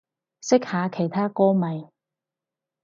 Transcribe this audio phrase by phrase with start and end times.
[0.41, 1.85] 識下其他歌迷